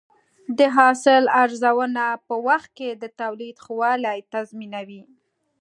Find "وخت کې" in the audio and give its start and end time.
2.47-2.89